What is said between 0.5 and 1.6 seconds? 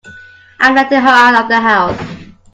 I'm letting her out of the